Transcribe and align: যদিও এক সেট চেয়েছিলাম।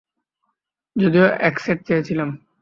যদিও 0.95 1.27
এক 1.39 1.55
সেট 1.59 1.79
চেয়েছিলাম। 1.87 2.29